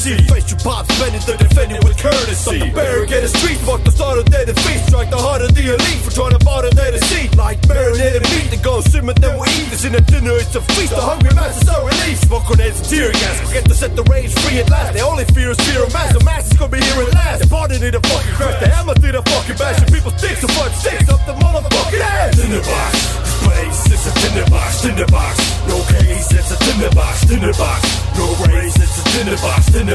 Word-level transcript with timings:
Face 0.00 0.48
your 0.48 0.58
pop 0.60 0.90
spending 0.92 1.20
the 1.28 1.36
defending 1.36 1.76
with 1.84 1.98
courtesy. 1.98 2.70
Barricade 2.72 3.22
the 3.22 3.28
streets, 3.28 3.60
fuck 3.60 3.84
the 3.84 3.90
start 3.90 4.16
of 4.16 4.24
their 4.30 4.46
defeat. 4.46 4.80
Strike 4.88 5.10
the 5.10 5.18
heart 5.18 5.42
of 5.42 5.54
the 5.54 5.60
elite 5.60 6.00
for 6.00 6.10
trying 6.10 6.32
to 6.32 6.42
bother 6.42 6.70
their 6.70 6.90
deceit. 6.90 7.36
Like 7.36 7.60
marinated 7.68 8.22
meat, 8.32 8.48
the 8.48 8.56
go 8.64 8.80
simmer, 8.80 9.12
then 9.12 9.36
we 9.36 9.44
eat. 9.60 9.68
This 9.68 9.84
in 9.84 9.94
a 9.94 10.00
dinner, 10.00 10.40
it's 10.40 10.54
a 10.56 10.62
feast. 10.72 10.96
The 10.96 11.04
hungry 11.04 11.34
masses 11.34 11.68
are 11.68 11.84
released. 11.84 12.24
Smoke 12.28 12.46
grenades 12.46 12.80
and 12.80 12.88
tear 12.88 13.12
gas. 13.12 13.39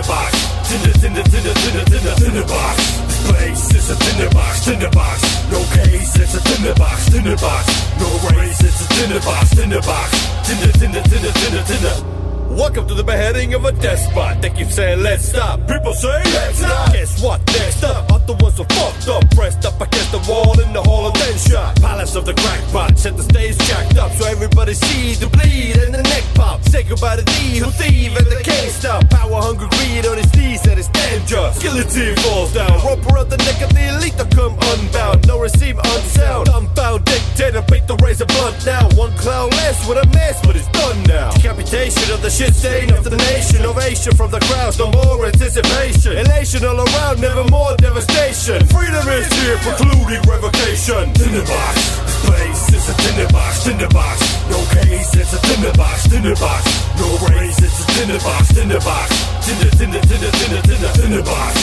Tinderbox. 0.06 0.70
Tinder, 0.70 0.94
tinder, 1.00 1.24
tinder, 1.24 1.54
tinder, 1.54 1.86
tinder, 1.86 2.16
tinderbox. 2.16 2.78
This 3.08 3.32
place 3.32 3.76
is 3.76 3.90
a 3.90 3.96
tinderbox. 3.96 4.66
Tinderbox. 4.66 5.52
No 5.52 5.60
case, 5.74 6.16
it's 6.16 6.36
a 6.36 6.42
tinderbox. 6.44 7.10
Tinderbox. 7.10 7.66
No 8.00 8.38
race, 8.38 8.62
it's 8.62 8.86
a 8.86 8.88
tinderbox. 8.94 9.56
Tinderbox. 9.56 10.10
Tinder, 10.46 10.72
tinder, 10.78 11.02
tinder, 11.02 11.32
tinder, 11.32 11.64
tinder. 11.66 12.16
Welcome 12.56 12.88
to 12.88 12.94
the 12.94 13.04
beheading 13.04 13.54
of 13.54 13.66
a 13.66 13.72
despot. 13.72 14.42
They 14.42 14.50
keep 14.50 14.68
saying, 14.68 15.02
let's 15.02 15.28
stop. 15.28 15.68
People 15.68 15.94
say, 15.94 16.24
let's 16.24 16.62
not. 16.62 16.94
Guess 16.94 17.22
what? 17.22 17.42
Up, 17.84 18.12
are 18.12 18.20
the 18.20 18.34
ones 18.40 18.58
who 18.58 18.64
fucked 18.64 19.10
up. 19.10 19.30
Pressed 19.32 19.66
up 19.66 19.82
against 19.82 20.12
the 20.12 20.24
wall 20.30 20.60
in 20.62 20.72
the 20.72 20.82
hall 20.82 21.08
of 21.08 21.14
ten 21.16 21.38
shot. 21.38 21.76
Palace 21.82 22.16
of 22.16 22.26
the 22.26 22.34
crackpot. 22.34 22.98
Set 22.98 23.18
the 23.18 23.24
stage 23.24 23.58
jacked 23.68 23.98
up 23.98 24.12
so 24.14 24.26
everybody 24.28 24.74
sees 24.74 25.20
the 25.20 25.28
bleed 25.28 25.76
and 25.78 25.94
the 25.94 26.04
neck 26.04 26.24
pop. 26.36 26.62
Say 26.76 26.84
goodbye 26.84 27.16
to 27.16 27.24
thee 27.24 27.64
who 27.64 27.72
thieve 27.72 28.18
and 28.18 28.28
the 28.28 28.36
can't 28.44 28.68
stop. 28.68 29.10
Power, 29.10 29.40
hunger, 29.40 29.64
greed 29.80 30.04
on 30.12 30.20
his 30.20 30.28
knees 30.36 30.60
and 30.68 30.76
his 30.76 30.92
dangerous. 30.92 31.56
Guillotine 31.64 32.20
falls 32.20 32.52
down. 32.52 32.68
Rope 32.84 33.00
around 33.16 33.32
the 33.32 33.40
neck 33.48 33.64
of 33.64 33.72
the 33.72 33.96
elite 33.96 34.20
to 34.20 34.28
come 34.36 34.60
unbound. 34.60 35.26
No 35.26 35.40
receive 35.40 35.80
unsound. 35.80 36.52
Dumbfound 36.52 37.06
dictator, 37.08 37.64
beat 37.72 37.88
the 37.88 37.96
razor 38.04 38.28
blunt 38.28 38.60
now. 38.66 38.92
One 39.00 39.16
clown 39.16 39.52
less 39.52 39.88
with 39.88 40.04
a 40.04 40.08
mess, 40.12 40.36
but 40.44 40.60
it's 40.60 40.68
done 40.76 41.00
now. 41.08 41.32
Decapitation 41.32 42.12
of 42.12 42.22
the 42.22 42.30
shit 42.30 42.54
stain 42.54 42.92
of 42.92 43.08
the 43.08 43.16
nation. 43.24 43.64
Ovation 43.64 44.12
from 44.12 44.32
the 44.36 44.44
crowds, 44.52 44.78
no 44.78 44.92
more 44.92 45.24
anticipation. 45.32 46.20
Elation 46.28 46.68
all 46.68 46.84
around, 46.84 47.24
never 47.24 47.48
more 47.48 47.72
devastation. 47.80 48.60
Freedom 48.68 49.08
is 49.16 49.32
here, 49.40 49.56
precluding 49.64 50.20
revocation. 50.28 51.08
Tinderbox, 51.16 52.04
this 52.04 52.05
place 52.26 52.74
is 52.74 52.90
a 52.90 52.96
tinderbox, 52.98 53.64
tinderbox. 53.64 54.18
No 54.50 54.60
case, 54.74 55.16
it's 55.16 55.34
a 55.34 55.40
tinderbox, 55.42 56.10
tinderbox. 56.10 56.64
No 57.00 57.08
race, 57.30 57.60
it's 57.62 57.80
a 57.82 57.86
tinderbox, 57.94 58.54
tinderbox. 58.54 59.10
Tinder, 59.46 59.72
tinder, 59.78 60.02
tinder, 60.02 60.32
tinder, 60.32 60.62
tinder, 60.62 60.92
tinderbox. 60.94 61.54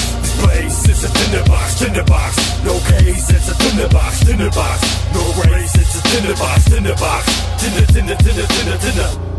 Place 0.43 0.89
is 0.89 1.05
a 1.05 1.11
tinderbox, 1.13 1.79
tinderbox. 1.79 2.33
No 2.65 2.75
case, 2.91 3.31
it's 3.31 3.49
a 3.51 3.55
tinderbox, 3.59 4.25
tinderbox. 4.25 4.79
No 5.15 5.23
race, 5.45 5.75
it's 5.75 5.95
a 5.99 6.03
tinderbox, 6.03 6.65
tinderbox. 6.71 7.25
Tinder, 7.61 7.87
tinder, 7.93 8.17
tinder, 8.17 8.47
tinder, 8.47 8.79
tinder. 8.79 9.32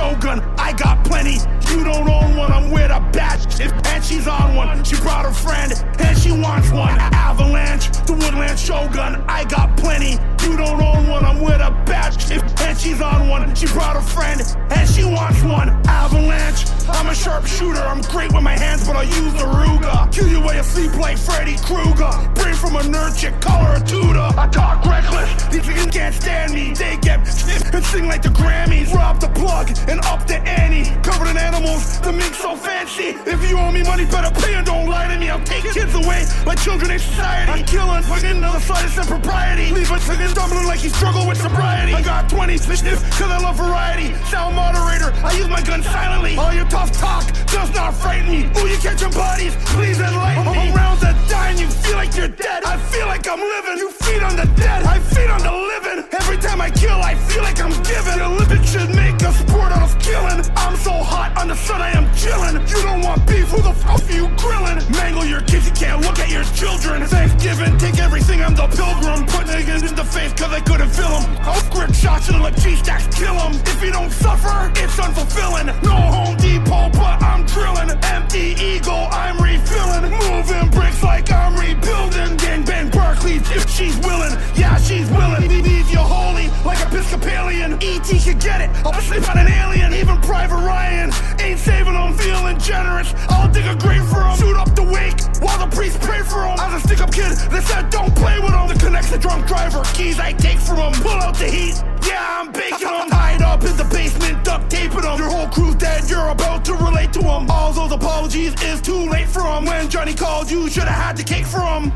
Shogun, 0.00 0.40
I 0.56 0.72
got 0.72 1.04
plenty. 1.04 1.34
You 1.70 1.84
don't 1.84 2.08
own 2.08 2.34
one, 2.34 2.50
I'm 2.50 2.70
with 2.70 2.90
a 2.90 3.00
batch. 3.12 3.60
And 3.60 4.02
she's 4.02 4.26
on 4.26 4.54
one, 4.54 4.82
she 4.82 4.96
brought 4.96 5.26
a 5.26 5.30
friend, 5.30 5.74
and 5.98 6.18
she 6.18 6.32
wants 6.32 6.70
one. 6.70 6.98
Avalanche, 6.98 7.90
the 8.06 8.14
woodland 8.14 8.58
Shogun, 8.58 9.22
I 9.28 9.44
got 9.44 9.76
plenty 9.76 10.16
you 10.50 10.56
don't 10.56 10.82
own 10.82 11.06
one, 11.06 11.24
I'm 11.24 11.40
with 11.40 11.60
a 11.60 11.70
batch. 11.86 12.30
And 12.30 12.78
she's 12.78 13.00
on 13.00 13.28
one, 13.28 13.54
she 13.54 13.66
brought 13.66 13.96
a 13.96 14.00
friend, 14.00 14.40
and 14.70 14.88
she 14.88 15.04
wants 15.04 15.42
one. 15.42 15.68
Avalanche, 15.86 16.66
I'm 16.88 17.08
a 17.08 17.14
sharpshooter, 17.14 17.80
I'm 17.80 18.00
great 18.02 18.32
with 18.32 18.42
my 18.42 18.56
hands, 18.56 18.86
but 18.86 18.96
I 18.96 19.02
use 19.02 19.32
the 19.34 19.46
Ruger. 19.46 20.12
Kill 20.12 20.28
you 20.28 20.40
while 20.40 20.56
you 20.56 20.62
sleep 20.62 20.94
like 20.96 21.18
Freddy 21.18 21.56
Krueger. 21.58 22.10
Brain 22.34 22.54
from 22.54 22.76
a 22.76 22.80
nerd 22.80 23.18
chick, 23.18 23.40
call 23.40 23.64
her 23.64 23.76
a 23.76 23.86
tutor. 23.86 24.28
I 24.36 24.48
talk 24.48 24.84
reckless, 24.84 25.30
these 25.52 25.62
niggas 25.62 25.92
can't 25.92 26.14
stand 26.14 26.52
me. 26.52 26.72
They 26.72 26.96
get 26.98 27.24
stiff 27.26 27.72
and 27.72 27.84
sing 27.84 28.06
like 28.06 28.22
the 28.22 28.30
Grammys. 28.30 28.92
Rob 28.92 29.20
the 29.20 29.28
plug 29.28 29.70
and 29.88 30.00
up 30.06 30.26
the 30.26 30.38
ante. 30.42 30.90
Covered 31.02 31.30
in 31.30 31.36
animals, 31.36 32.00
the 32.00 32.12
mink 32.12 32.34
so 32.34 32.56
fancy. 32.56 33.14
If 33.30 33.48
you 33.48 33.56
owe 33.58 33.70
me 33.70 33.82
money, 33.82 34.04
better 34.04 34.32
pay 34.40 34.54
and 34.54 34.66
don't 34.66 34.88
lie 34.88 35.08
to 35.12 35.18
me. 35.18 35.30
I'll 35.30 35.44
take 35.44 35.62
kids 35.62 35.94
away 35.94 36.24
My 36.44 36.54
children 36.54 36.90
in 36.90 36.98
society. 36.98 37.52
I'm 37.52 37.64
killing, 37.64 38.02
fucking 38.02 38.36
another 38.42 38.60
slightest 38.60 38.98
impropriety. 38.98 39.72
Leave 39.72 39.90
a 39.90 39.98
this 40.16 40.39
stumbling 40.40 40.66
like 40.66 40.80
he 40.80 40.88
struggled 40.88 41.28
with 41.28 41.40
sobriety. 41.40 41.92
I 41.92 42.02
got 42.02 42.30
20 42.30 42.56
to 42.58 42.76
sniff, 42.76 43.00
cause 43.18 43.30
I 43.30 43.38
love 43.38 43.56
variety. 43.56 44.14
Sound 44.32 44.56
moderator, 44.56 45.12
I 45.24 45.36
use 45.36 45.48
my 45.48 45.62
gun 45.62 45.82
silently. 45.82 46.36
All 46.36 46.52
your 46.52 46.68
tough 46.68 46.92
talk 46.92 47.24
does 47.52 47.70
not 47.74 47.92
frighten 47.94 48.30
me. 48.30 48.48
Ooh, 48.56 48.68
you 48.68 48.78
catching 48.78 49.12
bodies, 49.12 49.54
please 49.76 50.00
enlighten 50.00 50.44
me. 50.52 50.72
Around 50.72 51.00
the 51.00 51.12
dying, 51.28 51.58
you 51.58 51.68
feel 51.68 51.96
like 51.96 52.16
you're 52.16 52.28
dead. 52.28 52.64
I 52.64 52.76
feel 52.92 53.06
like 53.06 53.28
I'm 53.28 53.40
living. 53.40 53.76
You 53.76 53.90
feed 53.90 54.22
on 54.22 54.36
the 54.36 54.46
dead, 54.56 54.84
I 54.84 54.98
feed 55.12 55.28
on 55.28 55.42
the 55.42 55.52
living. 55.52 56.08
Every 56.12 56.38
time 56.38 56.60
I 56.60 56.70
kill, 56.70 57.00
I 57.02 57.14
feel 57.28 57.42
like 57.42 57.60
I'm 57.60 57.76
giving. 57.82 58.18
The 58.18 58.26
Olympics 58.26 58.70
should 58.72 58.90
make 58.94 59.20
a 59.20 59.32
sport 59.32 59.72
out 59.72 59.82
of 59.82 59.98
killing. 60.00 60.40
I'm 60.56 60.76
so 60.76 60.92
hot 60.92 61.36
on 61.36 61.48
the 61.48 61.56
sun, 61.56 61.80
I 61.82 61.90
am 61.90 62.06
chilling. 62.14 62.54
You 62.72 62.80
don't 62.88 63.02
want 63.02 63.26
beef, 63.26 63.48
who 63.48 63.60
the 63.62 63.74
fuck 63.74 64.02
are 64.08 64.12
you 64.12 64.28
grilling? 64.36 64.78
Mangle 64.92 65.26
your 65.26 65.42
kids, 65.42 65.66
you 65.68 65.74
can't 65.74 66.00
look 66.00 66.18
at 66.18 66.30
your 66.30 66.44
children. 66.60 67.04
Thanksgiving, 67.06 67.76
take 67.78 67.98
everything, 67.98 68.42
I'm 68.42 68.54
the 68.54 68.68
pilgrim. 68.68 69.26
Putting 69.26 69.68
it 69.68 69.82
in 69.82 69.94
the 69.94 70.04
face 70.04 70.19
cause 70.28 70.52
I 70.52 70.60
couldn't 70.60 70.90
feel 70.90 71.08
him. 71.08 71.36
I'll 71.40 71.70
grip 71.70 71.94
shots 71.94 72.28
and 72.28 72.42
let 72.42 72.56
G-Stacks 72.56 73.06
kill 73.16 73.34
him. 73.34 73.52
If 73.66 73.82
you 73.82 73.90
don't 73.90 74.10
suffer, 74.10 74.70
it's 74.76 74.96
unfulfilling. 74.96 75.66
No 75.82 75.96
Home 75.96 76.36
Depot, 76.36 76.90
but 76.90 77.22
I'm 77.22 77.46
drilling. 77.46 77.90
Empty 78.04 78.56
ego, 78.60 79.08
I'm 79.10 79.38
refilling. 79.38 80.10
Moving 80.10 80.70
bricks 80.70 81.02
like 81.02 81.30
I'm 81.30 81.54
rebuilding. 81.56 82.36
Gang 82.36 82.64
bang 82.64 82.90
Barclays 82.90 83.48
if 83.50 83.68
she's 83.70 83.96
willing. 83.98 84.36
Yeah, 84.54 84.76
she's 84.78 85.08
willing. 85.10 85.48
Leave 85.48 85.90
you 85.90 85.98
holy 85.98 86.48
like 86.64 86.80
Episcopalian. 86.86 87.82
E.T. 87.82 88.18
should 88.18 88.40
get 88.40 88.60
it. 88.60 88.70
I'll 88.84 89.00
sleep 89.00 89.28
on 89.28 89.38
an 89.38 89.48
alien. 89.48 89.94
Even 89.94 90.20
Private 90.20 90.56
Ryan 90.56 91.10
ain't 91.40 91.58
saving 91.58 91.94
them, 91.94 92.14
feeling 92.14 92.58
generous. 92.58 93.12
I'll 93.28 93.50
dig 93.50 93.66
a 93.66 93.74
grave 93.76 94.04
for 94.06 94.22
him. 94.22 94.36
Shoot 94.36 94.56
up 94.56 94.74
the 94.74 94.82
wake 94.82 95.18
while 95.42 95.58
the 95.58 95.74
priests 95.74 95.98
pray 96.04 96.22
for 96.22 96.44
him. 96.44 96.58
I 96.58 96.72
was 96.72 96.84
a 96.84 96.86
stick 96.86 97.00
up 97.00 97.12
kid 97.12 97.32
that 97.32 97.62
said 97.64 97.90
don't 97.90 98.14
play 98.14 98.38
with 98.38 98.52
him. 98.52 98.68
The 98.68 98.74
connects 98.74 99.10
the 99.10 99.18
drunk 99.18 99.46
driver. 99.46 99.82
Key 99.94 100.09
I 100.18 100.32
take 100.32 100.58
from 100.58 100.76
them. 100.76 100.92
Pull 101.02 101.12
out 101.12 101.36
the 101.36 101.46
heat. 101.46 101.76
Yeah, 102.06 102.40
I'm 102.40 102.52
baking 102.52 102.88
them. 102.88 103.10
Hide 103.10 103.42
up 103.42 103.62
in 103.64 103.76
the 103.76 103.84
basement, 103.84 104.44
duct 104.44 104.70
taping 104.70 105.02
them. 105.02 105.18
Your 105.18 105.30
whole 105.30 105.48
crew's 105.48 105.76
dead. 105.76 106.08
You're 106.08 106.28
about 106.28 106.64
to 106.66 106.74
relate 106.74 107.12
to 107.14 107.20
them. 107.20 107.50
All 107.50 107.72
those 107.72 107.92
apologies 107.92 108.54
is 108.62 108.80
too 108.80 109.08
late 109.08 109.28
for 109.28 109.42
them. 109.42 109.64
When 109.64 109.88
Johnny 109.88 110.14
called, 110.14 110.50
you 110.50 110.68
should 110.68 110.84
have 110.84 111.02
had 111.04 111.16
the 111.16 111.24
cake 111.24 111.46
for 111.46 111.60
him. 111.60 111.92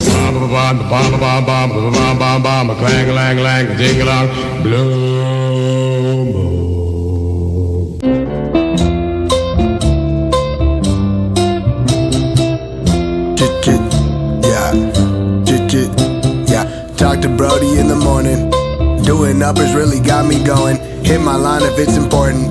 Bomb, 0.00 0.50
bomb, 0.50 1.20
bomb, 1.20 1.20
bomb, 1.20 1.70
bomb, 1.70 1.92
bomb, 1.92 2.18
bomb, 2.18 2.42
bomb, 2.42 2.76
clang, 2.76 3.08
lang, 3.14 3.38
lang, 3.38 3.76
ding, 3.76 4.00
along, 4.00 4.62
blue. 4.62 5.33
talk 17.04 17.20
to 17.20 17.28
Brody 17.28 17.78
in 17.78 17.86
the 17.86 17.94
morning. 17.94 18.48
Doing 19.04 19.42
uppers 19.42 19.74
really 19.74 20.00
got 20.00 20.24
me 20.24 20.42
going. 20.42 20.78
Hit 21.04 21.20
my 21.20 21.36
line 21.36 21.60
if 21.62 21.78
it's 21.78 21.98
important. 21.98 22.48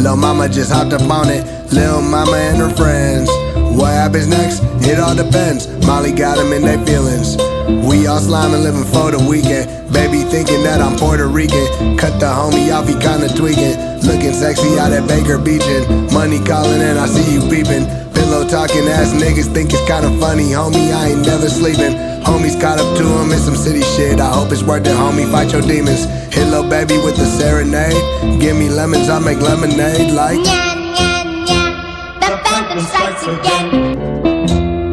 Lil 0.00 0.16
mama 0.16 0.48
just 0.48 0.72
hopped 0.72 0.94
up 0.94 1.02
on 1.02 1.28
it. 1.28 1.44
Lil 1.70 2.00
mama 2.00 2.38
and 2.38 2.56
her 2.56 2.70
friends. 2.70 3.28
What 3.76 3.92
happens 3.92 4.28
next? 4.28 4.62
It 4.88 4.98
all 4.98 5.14
depends. 5.14 5.68
Molly 5.86 6.10
got 6.10 6.38
them 6.38 6.54
in 6.54 6.62
their 6.62 6.80
feelings. 6.86 7.36
We 7.84 8.06
all 8.06 8.18
sliming, 8.18 8.62
living 8.62 8.88
for 8.88 9.10
the 9.10 9.20
weekend. 9.28 9.92
Baby 9.92 10.22
thinking 10.22 10.62
that 10.62 10.80
I'm 10.80 10.96
Puerto 10.96 11.28
Rican. 11.28 11.98
Cut 11.98 12.18
the 12.18 12.32
homie 12.32 12.72
off, 12.72 12.88
he 12.88 12.94
kinda 12.94 13.28
tweaking. 13.28 13.76
Looking 14.08 14.32
sexy 14.32 14.78
out 14.78 14.92
at 14.92 15.06
Baker 15.06 15.36
Beachin'. 15.36 16.10
Money 16.14 16.40
calling 16.42 16.80
and 16.80 16.98
I 16.98 17.04
see 17.04 17.34
you 17.34 17.42
peeping 17.52 17.84
pillow 18.20 18.44
talking 18.44 18.86
ass 18.88 19.12
niggas 19.22 19.48
think 19.54 19.72
it's 19.72 19.86
kinda 19.88 20.10
funny. 20.20 20.48
Homie, 20.58 20.92
I 20.92 21.08
ain't 21.10 21.24
never 21.26 21.48
sleeping. 21.48 21.94
Homies 22.28 22.56
caught 22.60 22.78
up 22.78 22.90
to 22.98 23.04
him 23.18 23.32
in 23.32 23.40
some 23.48 23.56
city 23.56 23.82
shit. 23.94 24.20
I 24.20 24.30
hope 24.36 24.52
it's 24.52 24.62
worth 24.62 24.86
it, 24.86 24.96
homie. 25.02 25.26
Fight 25.32 25.52
your 25.52 25.62
demons. 25.62 26.04
Hit 26.34 26.46
little 26.52 26.68
baby 26.76 26.96
with 27.04 27.16
the 27.16 27.28
serenade. 27.38 28.00
Give 28.42 28.56
me 28.56 28.68
lemons, 28.68 29.08
I 29.08 29.18
make 29.18 29.40
lemonade. 29.40 30.10
Like, 30.22 30.40
yeah, 30.44 31.00
yeah, 31.00 31.50
yeah. 31.50 32.28
The 32.28 32.36
phantom 32.44 32.80
strikes 32.90 33.24
again. 33.34 33.66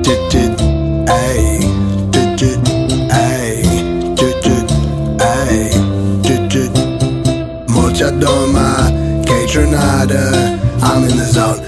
Did, 0.06 0.22
did, 0.34 0.54
ayy. 1.22 1.52
Did, 2.14 2.30
did, 2.42 2.60
ayy. 3.28 3.68
Did, 4.20 4.36
did, 4.46 4.68
ayy. 5.36 5.64
Did, 6.28 6.44
did. 6.54 6.72
Mucha 7.76 8.10
doma, 8.22 8.68
que. 9.28 9.38
I'm 10.88 11.04
in 11.04 11.18
the 11.18 11.26
zone 11.26 11.67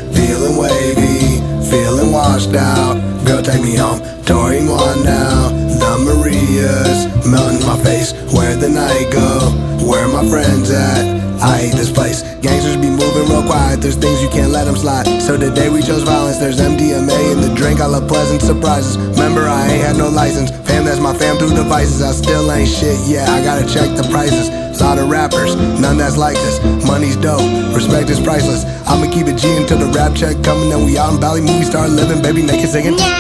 washed 2.30 2.54
out. 2.54 2.96
Girl, 3.26 3.42
take 3.42 3.62
me 3.62 3.76
home, 3.76 4.00
Tori 4.24 4.60
one 4.60 5.04
now. 5.04 5.50
The 5.82 5.92
Marias, 6.06 7.00
melting 7.26 7.66
my 7.66 7.78
face. 7.84 8.14
Where 8.34 8.56
the 8.56 8.70
night 8.70 9.08
go? 9.12 9.50
Where 9.90 10.08
my 10.08 10.24
friends 10.30 10.70
at? 10.70 11.29
I 11.42 11.58
hate 11.58 11.76
this 11.76 11.92
place. 11.92 12.22
Gangsters 12.42 12.78
be 12.78 12.90
moving 12.90 13.28
real 13.30 13.44
quiet. 13.44 13.82
There's 13.82 13.96
things 13.96 14.22
you 14.22 14.30
can't 14.30 14.52
let 14.52 14.66
them 14.66 14.76
slide. 14.76 15.08
So 15.22 15.38
today 15.38 15.70
we 15.70 15.82
chose 15.82 16.04
violence. 16.04 16.38
There's 16.38 16.60
MDMA 16.60 17.32
in 17.32 17.42
the 17.42 17.54
drink. 17.56 17.80
I 17.80 17.86
love 17.86 18.08
pleasant 18.08 18.42
surprises. 18.42 18.98
Remember, 18.98 19.48
I 19.48 19.68
ain't 19.68 19.84
had 19.84 19.98
no 19.98 20.10
license. 20.10 20.52
Fam, 20.68 20.86
that's 20.86 21.00
my 21.00 21.14
fam 21.14 21.38
through 21.38 21.56
devices. 21.56 22.02
I 22.02 22.12
still 22.12 22.52
ain't 22.52 22.70
shit. 22.70 23.00
Yeah, 23.08 23.26
I 23.30 23.44
gotta 23.44 23.68
check 23.68 23.96
the 23.96 24.08
prices. 24.12 24.50
Lot 24.80 24.98
of 24.98 25.10
rappers, 25.10 25.58
none 25.58 25.98
that's 25.98 26.16
like 26.16 26.36
this. 26.36 26.64
Money's 26.88 27.18
dope, 27.18 27.44
respect 27.76 28.10
is 28.10 28.20
priceless. 28.20 28.64
I'ma 28.88 29.12
keep 29.12 29.28
it 29.28 29.36
G 29.36 29.58
until 29.58 29.78
the 29.78 29.88
rap 29.88 30.16
check 30.16 30.42
coming. 30.42 30.70
Then 30.70 30.86
we 30.86 30.98
out 30.98 31.14
in 31.14 31.20
Valley, 31.20 31.42
movie 31.42 31.66
star 31.66 31.90
living, 31.90 32.22
baby 32.22 32.42
naked 32.42 32.70
singing. 32.70 32.96
Nya, 32.96 33.19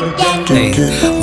Hey, 0.00 0.72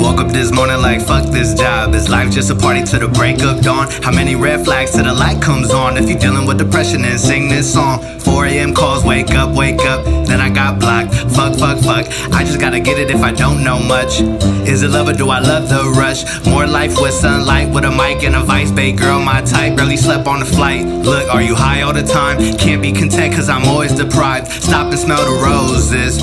woke 0.00 0.20
up 0.20 0.28
this 0.28 0.52
morning 0.52 0.80
like 0.80 1.02
fuck 1.02 1.32
this 1.32 1.52
job. 1.52 1.96
Is 1.96 2.08
life 2.08 2.30
just 2.30 2.48
a 2.48 2.54
party 2.54 2.84
to 2.84 3.00
the 3.00 3.08
break 3.08 3.42
of 3.42 3.60
dawn? 3.60 3.90
How 4.04 4.12
many 4.12 4.36
red 4.36 4.64
flags 4.64 4.92
till 4.92 5.02
the 5.02 5.12
light 5.12 5.42
comes 5.42 5.72
on? 5.72 5.96
If 5.96 6.08
you're 6.08 6.18
dealing 6.18 6.46
with 6.46 6.58
depression, 6.58 7.02
then 7.02 7.18
sing 7.18 7.48
this 7.48 7.72
song. 7.72 8.00
4 8.20 8.46
a.m. 8.46 8.72
calls, 8.72 9.04
wake 9.04 9.32
up, 9.32 9.52
wake 9.56 9.80
up. 9.80 10.04
Then 10.04 10.40
I 10.40 10.48
got 10.48 10.78
blocked. 10.78 11.12
Fuck, 11.12 11.58
fuck, 11.58 11.80
fuck. 11.80 12.06
I 12.32 12.44
just 12.44 12.60
gotta 12.60 12.78
get 12.78 13.00
it 13.00 13.10
if 13.10 13.20
I 13.20 13.32
don't 13.32 13.64
know 13.64 13.80
much. 13.80 14.20
Is 14.68 14.84
it 14.84 14.90
love 14.90 15.08
or 15.08 15.12
do 15.12 15.28
I 15.28 15.40
love 15.40 15.68
the 15.68 15.82
rush? 15.98 16.46
More 16.46 16.64
life 16.64 17.00
with 17.00 17.14
sunlight, 17.14 17.74
with 17.74 17.84
a 17.84 17.90
mic 17.90 18.22
and 18.22 18.36
a 18.36 18.44
vice 18.44 18.70
bait. 18.70 18.92
Girl, 18.92 19.18
my 19.18 19.40
type, 19.40 19.76
barely 19.76 19.96
slept 19.96 20.28
on 20.28 20.38
the 20.38 20.46
flight. 20.46 20.86
Look, 20.86 21.28
are 21.34 21.42
you 21.42 21.56
high 21.56 21.82
all 21.82 21.92
the 21.92 22.04
time? 22.04 22.38
Can't 22.56 22.80
be 22.80 22.92
content 22.92 23.34
cause 23.34 23.48
I'm 23.48 23.64
always 23.64 23.92
deprived. 23.92 24.46
Stop 24.52 24.92
and 24.92 24.98
smell 25.00 25.24
the 25.24 25.42
roses 25.42 26.22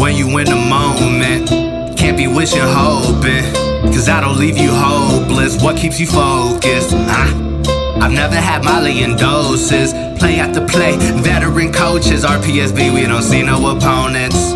when 0.00 0.16
you 0.16 0.26
in 0.38 0.46
the 0.46 0.56
moment. 0.56 1.71
Can't 2.02 2.16
be 2.16 2.26
wishing, 2.26 2.58
hoping. 2.60 3.44
Cause 3.94 4.08
I 4.08 4.20
don't 4.20 4.36
leave 4.36 4.58
you 4.58 4.72
hopeless. 4.72 5.62
What 5.62 5.76
keeps 5.76 6.00
you 6.00 6.08
focused? 6.08 6.90
Huh? 6.90 7.30
I've 8.02 8.10
never 8.10 8.34
had 8.34 8.64
Molly 8.64 9.04
in 9.04 9.14
doses. 9.14 9.92
Play 10.18 10.40
after 10.40 10.66
play, 10.66 10.96
veteran 11.22 11.72
coaches. 11.72 12.24
RPSB, 12.24 12.92
we 12.92 13.06
don't 13.06 13.22
see 13.22 13.44
no 13.44 13.76
opponents. 13.76 14.50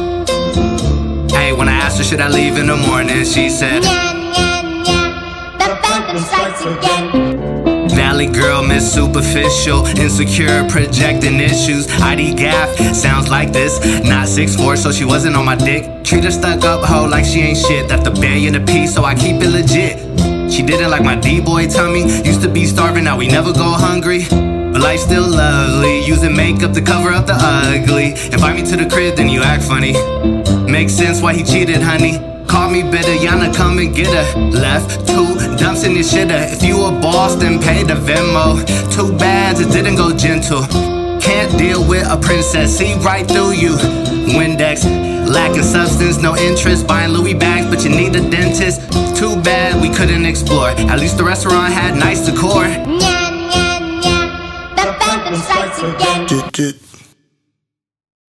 Hey, 1.32 1.52
when 1.52 1.68
I 1.68 1.78
asked 1.84 1.98
her, 1.98 2.04
should 2.04 2.20
I 2.20 2.28
leave 2.28 2.56
in 2.56 2.66
the 2.66 2.76
morning? 2.76 3.24
She 3.24 3.48
said, 3.48 3.84
Nya, 3.84 4.82
nya, 4.82 4.84
nya. 4.84 5.58
The 5.60 6.78
again. 6.78 7.25
Valley 8.16 8.32
girl, 8.32 8.62
miss 8.62 8.94
superficial, 8.94 9.84
insecure, 9.84 10.66
projecting 10.70 11.38
issues. 11.38 11.86
ID 12.00 12.34
gaff 12.34 12.74
sounds 12.96 13.28
like 13.28 13.52
this. 13.52 13.78
Not 14.08 14.26
6'4, 14.26 14.78
so 14.78 14.90
she 14.90 15.04
wasn't 15.04 15.36
on 15.36 15.44
my 15.44 15.54
dick. 15.54 16.02
Treat 16.02 16.24
her 16.24 16.30
stuck 16.30 16.64
up 16.64 16.82
hoe 16.82 17.04
like 17.04 17.26
she 17.26 17.40
ain't 17.40 17.58
shit. 17.58 17.90
That's 17.90 18.04
the 18.04 18.10
billion 18.10 18.54
a 18.54 18.64
piece, 18.64 18.94
so 18.94 19.04
I 19.04 19.14
keep 19.14 19.42
it 19.42 19.50
legit. 19.50 19.98
She 20.50 20.62
didn't 20.62 20.90
like 20.90 21.04
my 21.04 21.16
D-boy 21.16 21.68
tummy. 21.68 22.04
Used 22.24 22.40
to 22.40 22.48
be 22.48 22.64
starving, 22.64 23.04
now 23.04 23.18
we 23.18 23.28
never 23.28 23.52
go 23.52 23.72
hungry. 23.72 24.24
But 24.30 24.80
life's 24.80 25.02
still 25.02 25.28
lovely. 25.28 26.02
Using 26.06 26.34
makeup 26.34 26.72
to 26.72 26.80
cover 26.80 27.10
up 27.10 27.26
the 27.26 27.34
ugly. 27.34 28.12
Invite 28.32 28.56
me 28.56 28.62
to 28.70 28.76
the 28.78 28.88
crib, 28.88 29.16
then 29.16 29.28
you 29.28 29.42
act 29.42 29.62
funny. 29.62 29.92
Makes 30.64 30.94
sense 30.94 31.20
why 31.20 31.34
he 31.34 31.44
cheated, 31.44 31.82
honey. 31.82 32.35
Call 32.48 32.70
me 32.70 32.82
bitter, 32.82 33.12
Yana, 33.12 33.54
come 33.54 33.78
and 33.78 33.94
get 33.94 34.08
her. 34.08 34.40
Left 34.50 35.06
two 35.06 35.34
dumps 35.56 35.84
in 35.84 35.92
your 35.92 36.04
shitter. 36.04 36.52
If 36.52 36.62
you 36.62 36.84
a 36.84 36.90
boss, 36.90 37.34
then 37.36 37.60
pay 37.60 37.82
the 37.82 37.94
Venmo. 37.94 38.64
Two 38.92 39.16
bads, 39.18 39.60
it 39.60 39.70
didn't 39.72 39.96
go 39.96 40.16
gentle. 40.16 40.62
Can't 41.20 41.58
deal 41.58 41.86
with 41.86 42.06
a 42.08 42.16
princess, 42.16 42.78
see 42.78 42.94
right 42.96 43.26
through 43.26 43.52
you. 43.52 43.72
Windex, 44.36 44.84
lacking 45.28 45.62
substance, 45.62 46.18
no 46.18 46.36
interest. 46.36 46.86
Buying 46.86 47.12
Louis 47.12 47.34
bags, 47.34 47.66
but 47.66 47.84
you 47.84 47.90
need 47.90 48.14
a 48.14 48.30
dentist. 48.30 48.80
Too 49.16 49.34
bad 49.42 49.80
we 49.80 49.88
couldn't 49.88 50.24
explore. 50.24 50.70
At 50.70 51.00
least 51.00 51.16
the 51.18 51.24
restaurant 51.24 51.72
had 51.72 51.96
nice 51.96 52.26
decor. 52.26 52.64
Nya, 52.64 53.16
nya, 53.50 54.02
nya. 54.02 54.76
The 54.76 54.92
phantom 55.00 55.34
strikes 55.36 55.82
again. 55.82 56.95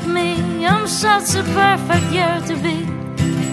at 0.00 0.08
me. 0.08 0.66
I'm 0.66 0.86
such 0.86 1.34
a 1.34 1.42
perfect 1.42 2.06
year 2.12 2.40
to 2.48 2.54
be. 2.66 2.78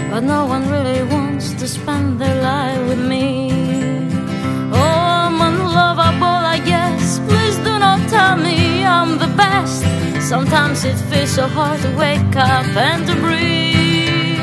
But 0.10 0.22
no 0.24 0.46
one 0.46 0.70
really 0.70 1.04
wants 1.04 1.54
to 1.54 1.68
spend 1.68 2.20
their 2.20 2.42
life 2.42 2.82
with 2.90 3.00
me. 3.00 3.52
Oh, 4.72 5.02
I'm 5.26 5.42
unlovable, 5.42 6.42
I 6.56 6.60
guess. 6.60 7.20
Please 7.30 7.58
do 7.58 7.74
not 7.80 8.00
tell 8.10 8.38
me 8.38 8.86
I'm 8.86 9.18
the 9.18 9.32
best. 9.44 9.84
Sometimes 10.22 10.86
it 10.86 10.98
feels 11.10 11.32
so 11.32 11.48
hard 11.48 11.80
to 11.82 11.92
wake 11.96 12.36
up 12.36 12.68
and 12.88 13.06
to 13.08 13.16
breathe. 13.16 14.40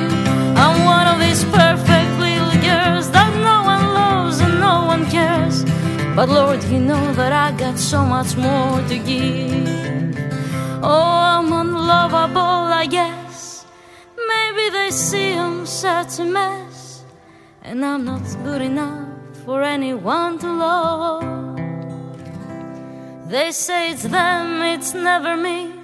I'm 0.64 0.84
one 0.84 1.06
of 1.12 1.18
these 1.20 1.44
perfect 1.44 2.10
little 2.26 2.56
girls 2.70 3.10
that 3.16 3.32
no 3.50 3.56
one 3.74 3.84
loves 4.00 4.40
and 4.40 4.60
no 4.60 4.86
one 4.86 5.04
cares. 5.10 5.64
But 6.16 6.28
Lord, 6.28 6.62
you 6.64 6.78
know 6.78 7.04
that 7.14 7.32
I 7.32 7.56
got 7.56 7.78
so 7.78 8.04
much 8.04 8.36
more 8.36 8.80
to 8.90 8.98
give. 8.98 9.94
Oh, 10.86 11.16
I'm 11.34 11.50
on 11.52 11.73
unlovable, 11.84 12.72
I 12.82 12.86
guess. 12.86 13.66
Maybe 14.16 14.70
they 14.70 14.90
see 14.90 15.34
I'm 15.34 15.66
such 15.66 16.18
a 16.18 16.24
mess, 16.24 17.04
and 17.62 17.84
I'm 17.84 18.04
not 18.06 18.22
good 18.42 18.62
enough 18.62 19.08
for 19.44 19.62
anyone 19.62 20.38
to 20.38 20.50
love. 20.50 21.24
They 23.28 23.50
say 23.52 23.90
it's 23.92 24.04
them, 24.04 24.62
it's 24.62 24.94
never 24.94 25.36
me. 25.36 25.74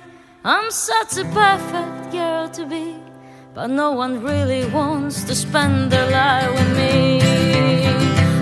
I'm 0.43 0.71
such 0.71 1.19
a 1.19 1.25
perfect 1.25 2.13
girl 2.13 2.49
to 2.49 2.65
be, 2.65 2.97
but 3.53 3.67
no 3.67 3.93
one 3.93 4.23
really 4.23 4.65
wants 4.71 5.25
to 5.25 5.35
spend 5.35 5.93
their 5.93 6.11
life 6.11 6.51
with 6.59 6.77
me. 6.79 7.21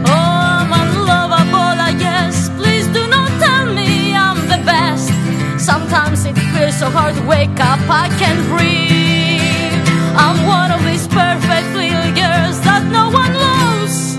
Oh, 0.07 0.61
I'm 0.61 0.73
unlovable, 0.83 1.77
I 1.91 1.93
guess. 1.99 2.51
Please 2.51 2.87
do 2.99 3.05
not 3.09 3.31
tell 3.41 3.67
me 3.75 4.15
I'm 4.15 4.41
the 4.47 4.63
best. 4.65 5.11
Sometimes 5.59 6.25
it 6.25 6.38
feels 6.69 6.81
so 6.81 6.91
hard 6.91 7.15
to 7.15 7.23
wake 7.23 7.61
up, 7.61 7.81
I 7.89 8.09
can't 8.19 8.45
breathe. 8.49 9.89
I'm 10.17 10.47
one 10.47 10.71
of 10.71 10.85
these 10.85 11.07
perfect 11.09 11.69
little 11.75 12.13
girls 12.13 12.61
that 12.61 12.83
no 12.93 13.09
one 13.11 13.33
loves 13.33 14.17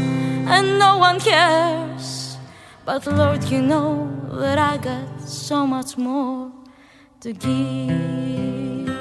and 0.47 0.79
no 0.79 0.97
one 0.97 1.19
cares. 1.19 2.37
But 2.85 3.05
Lord, 3.05 3.43
you 3.51 3.61
know 3.61 4.09
that 4.31 4.57
I 4.57 4.77
got 4.77 5.21
so 5.21 5.67
much 5.67 5.95
more 5.97 6.51
to 7.21 7.33
give. 7.33 8.98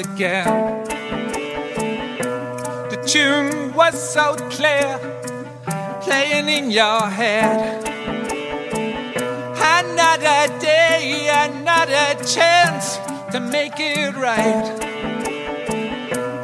Again. 0.00 0.84
The 2.90 3.02
tune 3.06 3.74
was 3.74 3.94
so 3.94 4.34
clear, 4.48 4.98
playing 6.00 6.48
in 6.48 6.70
your 6.70 7.02
head. 7.02 7.84
Another 9.80 10.58
day, 10.58 11.28
another 11.30 12.22
chance 12.24 12.96
to 13.32 13.40
make 13.40 13.78
it 13.78 14.14
right. 14.16 14.76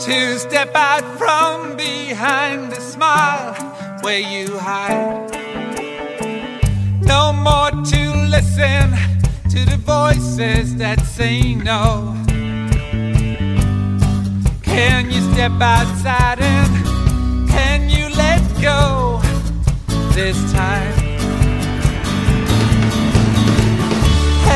To 0.00 0.38
step 0.38 0.74
out 0.74 1.04
from 1.18 1.76
behind 1.76 2.70
the 2.70 2.80
smile 2.80 3.54
where 4.02 4.20
you 4.20 4.59
hide. 4.59 5.30
No 7.02 7.32
more 7.32 7.70
to 7.70 8.02
listen 8.36 8.92
to 9.50 9.64
the 9.70 9.78
voices 9.78 10.76
that 10.76 11.00
say 11.00 11.54
no. 11.54 12.15
Can 14.77 15.11
you 15.11 15.22
step 15.33 15.53
outside 15.59 16.39
and 16.39 17.49
can 17.49 17.89
you 17.89 18.11
let 18.11 18.43
go 18.61 19.22
this 20.12 20.37
time? 20.53 20.93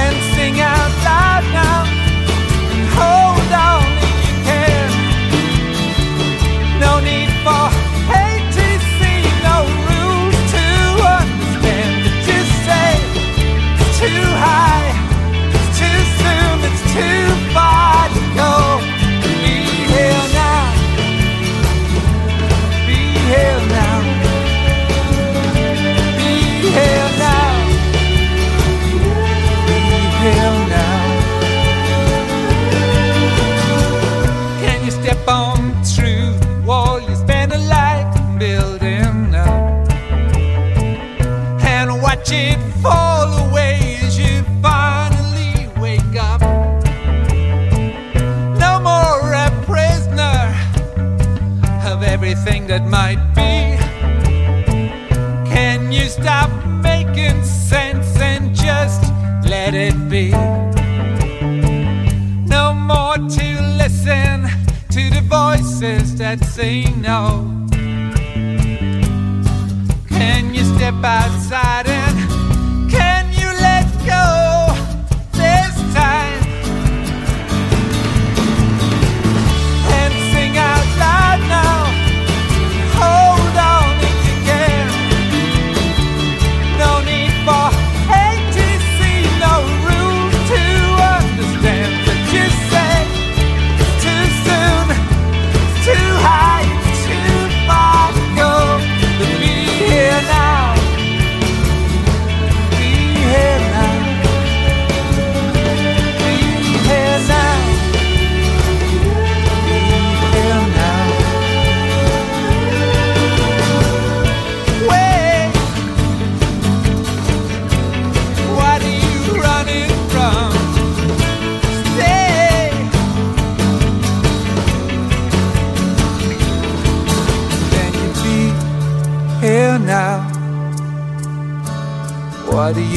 And 0.02 0.16
sing 0.34 0.60
out 0.60 0.92
loud 1.08 1.44
now. 1.54 1.86
Hold 2.98 3.29
that 66.36 66.44
say 66.44 66.84
no. 66.84 67.66
Can 70.08 70.54
you 70.54 70.62
step 70.76 70.94
outside 71.02 71.88
and 71.88 72.09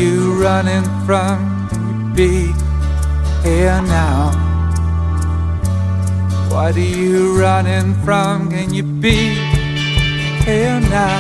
you 0.04 0.44
running 0.44 0.84
from? 1.06 1.70
Can 1.70 1.82
you 1.88 2.14
be 2.14 2.54
here 3.48 3.82
now? 3.82 4.32
What 6.50 6.76
are 6.76 6.80
you 6.80 7.40
running 7.40 7.94
from? 8.04 8.50
Can 8.50 8.74
you 8.74 8.84
be 8.84 9.36
here 10.46 10.80
now? 10.82 11.20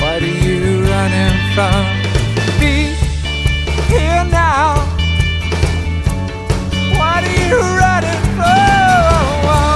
What 0.00 0.22
are 0.22 0.36
you 0.46 0.82
running 0.92 1.36
from? 1.54 1.82
Be 2.58 2.74
here 3.92 4.24
now. 4.30 4.76
What 6.98 7.22
are 7.22 7.36
you 7.48 7.60
running 7.82 8.22
from? 8.36 9.75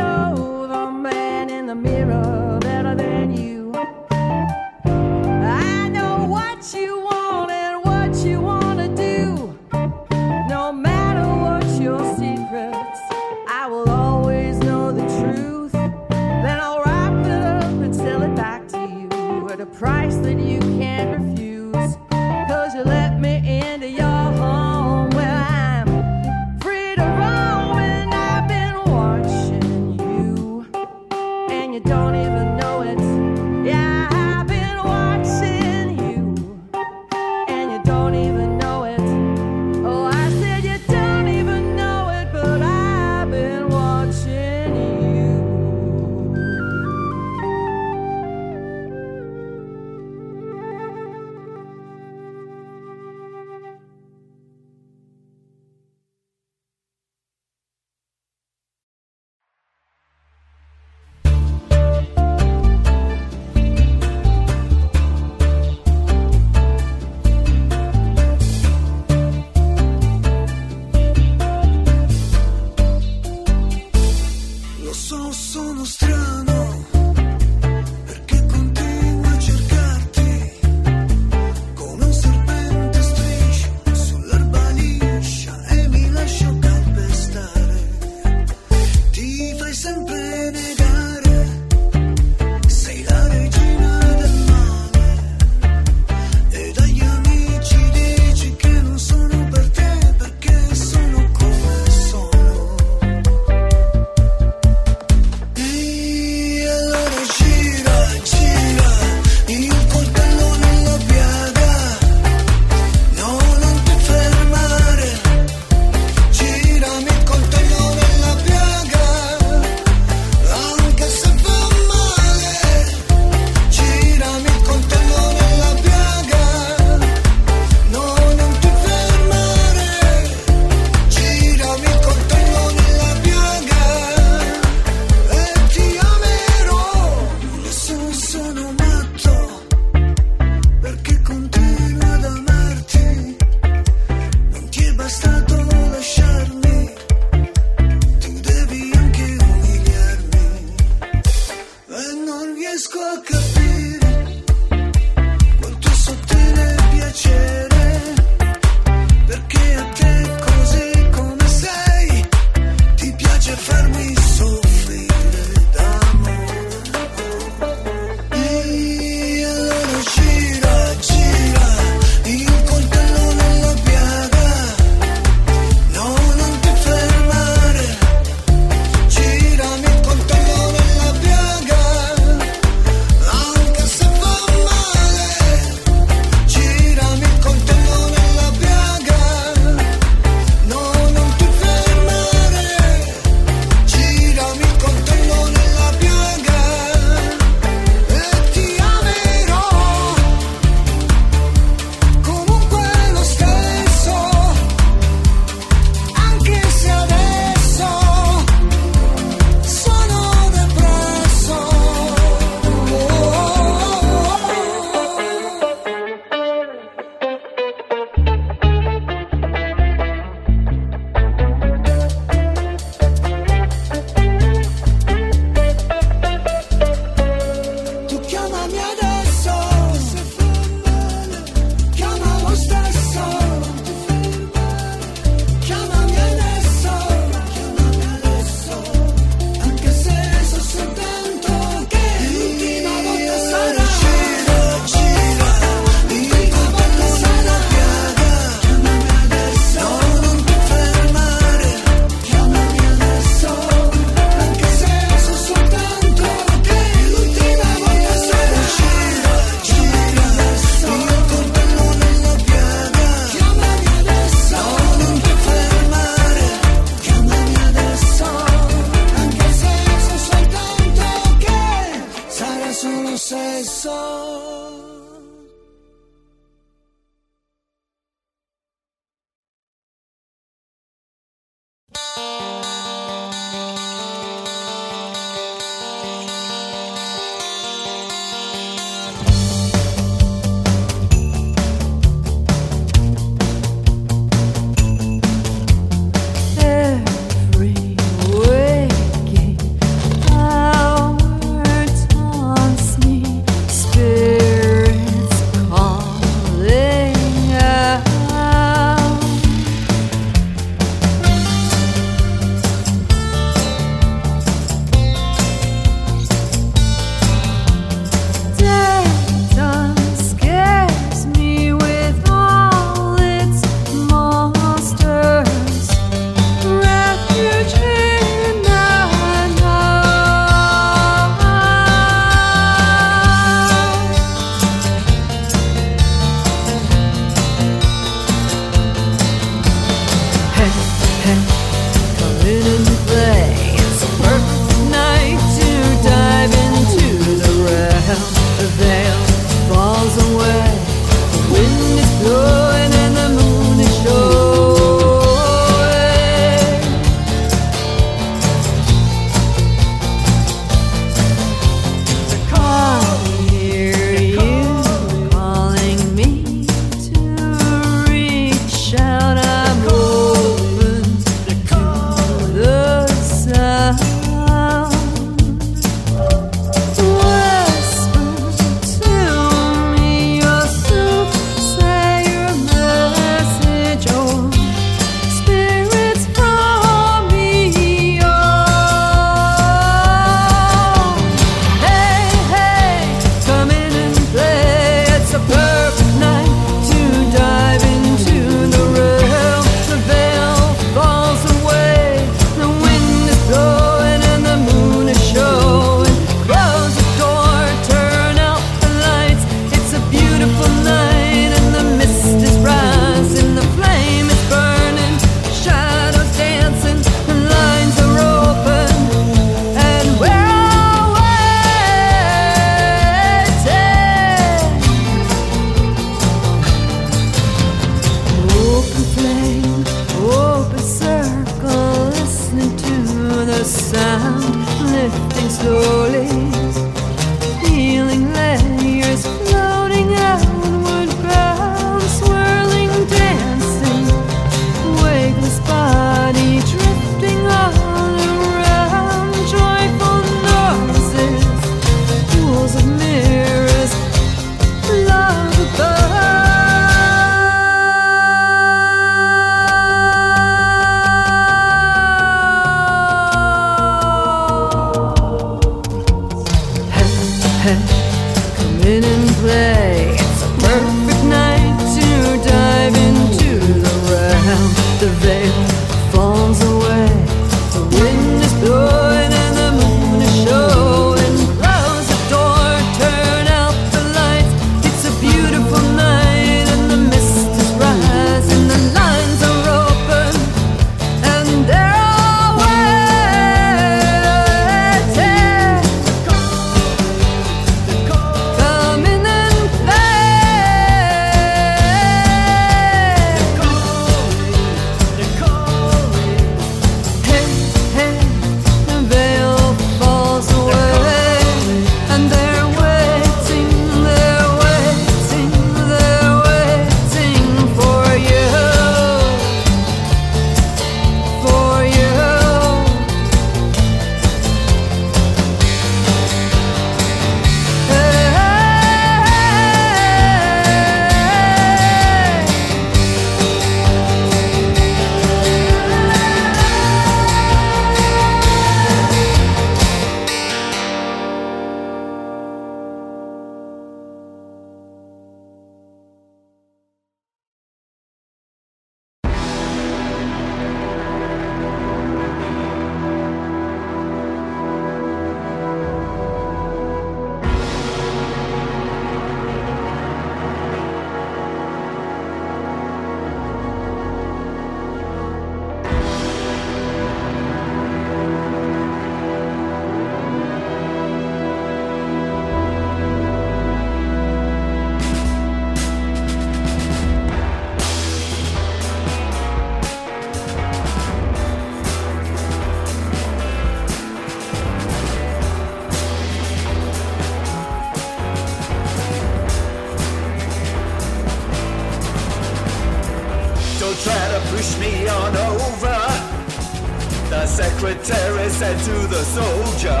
Said 598.56 598.78
to 598.78 599.06
the 599.08 599.22
soldier, 599.22 600.00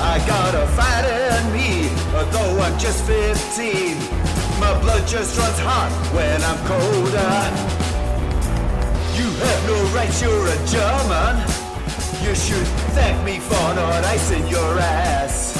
I 0.00 0.16
got 0.26 0.54
a 0.54 0.66
fight 0.72 1.04
in 1.04 1.52
me, 1.52 1.90
although 2.16 2.62
I'm 2.62 2.78
just 2.78 3.04
15. 3.04 3.98
My 4.58 4.72
blood 4.80 5.06
just 5.06 5.36
runs 5.36 5.58
hot 5.58 5.92
when 6.16 6.40
I'm 6.48 6.56
colder. 6.64 7.34
You 9.20 9.28
have 9.44 9.60
no 9.68 9.76
rights, 9.92 10.22
you're 10.22 10.48
a 10.48 10.58
German. 10.64 11.44
You 12.24 12.34
should 12.34 12.68
thank 12.96 13.22
me 13.22 13.38
for 13.38 13.66
not 13.76 14.02
icing 14.16 14.48
your 14.48 14.78
ass. 14.78 15.52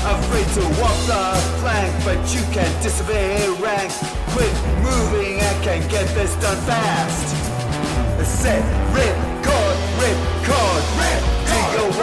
Afraid 0.00 0.48
to 0.56 0.64
walk 0.80 0.96
the 1.04 1.24
plank, 1.60 1.92
but 2.08 2.20
you 2.32 2.40
can 2.56 2.72
disobey 2.82 3.36
rank. 3.60 3.92
Quit 4.32 4.54
moving, 4.80 5.40
I 5.40 5.54
can 5.60 5.86
get 5.90 6.08
this 6.16 6.34
done 6.36 6.56
fast. 6.64 7.36
Rip, 8.16 8.64
rip, 8.96 9.16
cord, 9.44 9.76
rip. 10.00 10.33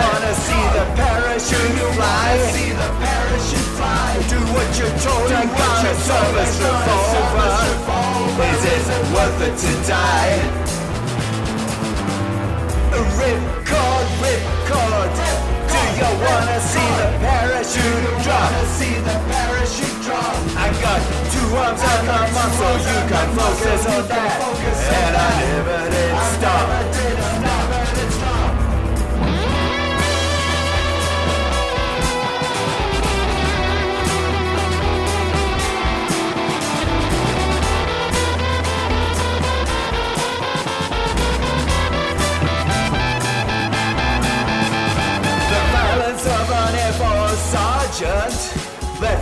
Do 0.02 0.08
you 0.08 0.14
wanna 0.14 0.34
see 0.34 0.66
the 0.74 0.86
parachute 0.98 1.78
fly? 1.94 2.34
See 2.50 2.72
the 2.74 2.90
parachute 3.06 3.70
fly. 3.78 4.18
Do 4.34 4.40
what 4.50 4.70
you're 4.80 4.98
told. 4.98 5.30
I 5.30 5.46
got 5.46 5.86
a 5.86 5.94
service 5.94 6.58
revolver. 6.58 7.62
Is 8.66 8.88
it 8.90 9.04
worth 9.14 9.42
it 9.46 9.56
to 9.62 9.72
die? 9.88 10.42
Rip 13.22 13.42
cord, 13.70 14.08
rip 14.26 14.42
cord. 14.66 15.12
Do 15.70 15.82
you 16.02 16.12
wanna 16.26 16.58
see 16.72 16.90
the 16.98 17.10
parachute 17.22 18.18
drop? 18.26 18.50
See 18.78 18.98
the 19.06 19.18
parachute 19.30 20.02
drop. 20.02 20.34
I 20.58 20.68
got 20.82 21.00
two 21.30 21.48
arms 21.62 21.84
and 21.94 22.10
a 22.10 22.20
muscle. 22.34 22.78
You 22.90 23.00
can 23.06 23.28
focus 23.38 23.86
on 23.86 24.08
that, 24.08 24.42
and 24.98 25.14
I 25.16 25.30
never 25.46 25.82
did 25.94 26.14
stop. 26.34 27.01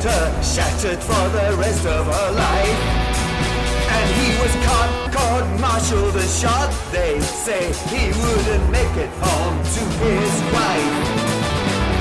Her 0.03 0.43
shattered 0.43 1.01
for 1.03 1.25
the 1.35 1.55
rest 1.57 1.85
of 1.85 2.05
her 2.05 2.31
life. 2.31 2.81
And 3.95 4.07
he 4.19 4.29
was 4.41 4.53
caught, 4.65 4.91
court 5.11 5.45
martialed 5.59 6.15
and 6.15 6.29
shot. 6.29 6.69
They 6.91 7.19
say 7.19 7.73
he 7.91 8.13
wouldn't 8.21 8.65
make 8.71 8.95
it 8.95 9.11
home 9.19 9.57
to 9.59 9.81
his 10.05 10.33
wife. 10.55 10.95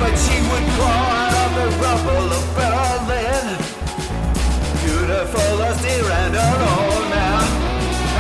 But 0.01 0.15
she 0.15 0.37
would 0.49 0.67
crawl 0.77 1.11
out 1.23 1.35
of 1.45 1.51
the 1.59 1.69
rubble 1.83 2.29
of 2.39 2.45
Berlin. 2.59 3.47
Beautiful, 4.85 5.53
austere, 5.67 6.11
and 6.23 6.35
alone 6.35 7.07
now. 7.11 7.41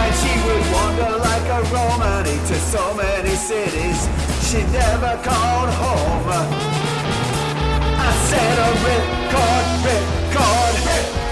And 0.03 0.13
she 0.21 0.33
would 0.45 0.65
wander 0.75 1.13
like 1.29 1.47
a 1.59 1.61
Romany 1.71 2.37
to 2.51 2.57
so 2.73 2.95
many 2.95 3.35
cities 3.37 3.99
she 4.49 4.61
never 4.73 5.13
called 5.23 5.71
home. 5.83 6.29
I 8.01 8.13
said 8.29 8.59
oh, 8.59 9.15
a 9.15 9.18
ripcord, 9.29 9.67
ripcord. 9.85 10.75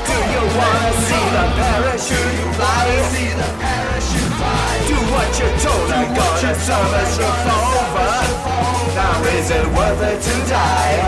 Do 0.06 0.16
you 0.32 0.42
wanna 0.56 0.92
see 1.06 1.24
the 1.32 1.44
parachute 1.56 2.54
fly? 2.56 2.86
See 3.12 3.32
the 3.32 3.48
parachute 3.60 4.32
fly. 4.36 4.68
Do 4.88 4.96
what 5.12 5.28
you're 5.38 5.56
told. 5.64 5.90
I 5.90 6.04
got 6.14 6.44
a 6.44 6.52
service 6.54 7.14
revolver. 7.18 8.12
Now 8.96 9.24
is 9.36 9.50
it 9.50 9.66
worth 9.76 10.02
it 10.02 10.18
to 10.20 10.34
die? 10.48 10.98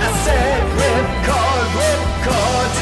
I 0.00 0.08
said 0.24 0.62
ripcord, 0.78 1.68
ripcord. 1.78 2.72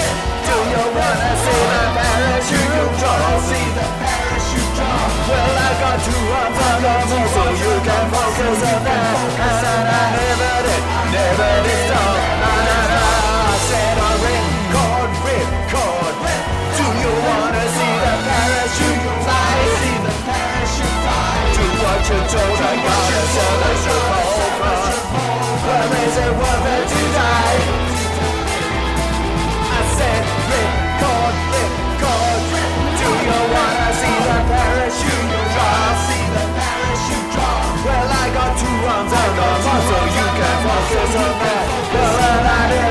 Do 0.46 0.56
you 0.72 0.84
wanna 0.98 1.32
see 1.44 1.62
the 1.70 1.84
parachute 1.96 2.92
drop? 2.98 3.40
See 3.48 3.68
the 3.76 3.86
parachute 4.02 4.72
drop. 4.76 5.10
Well, 5.30 5.54
I 5.56 5.70
got 5.80 5.96
two 6.04 6.22
arms 6.40 6.58
on 6.60 6.78
the 6.82 7.20
so 7.30 7.42
you 7.62 7.74
can 7.86 8.04
focus 8.10 8.62
on 8.66 8.80
that. 8.84 9.16
And 9.46 9.86
I 9.86 10.04
never 10.16 10.54
did, 10.66 10.89
never 11.12 11.52
stop. 11.86 12.16
Na, 12.42 12.52
na, 12.66 12.78
na. 12.92 13.02
I 13.50 13.58
said 13.68 13.98
ripcord. 15.24 16.16
Do 16.76 16.84
you 17.02 17.12
wanna 17.26 17.64
see 17.76 17.94
the 18.04 18.14
parachute 18.26 19.04
fly? 19.24 19.52
See 19.80 19.98
the 20.06 20.14
parachute 20.26 20.96
fly. 21.04 21.34
Do 21.54 21.64
what 21.82 22.00
you're 22.08 22.26
told. 22.32 22.58
I 22.70 22.74
got 22.86 23.10
a 23.18 23.22
service 23.34 23.84
revolver. 23.90 24.78
Well, 25.66 25.92
is 26.04 26.16
it 26.24 26.32
voices 40.92 41.14
of 41.14 41.38
men 41.38 41.66
will 41.92 42.89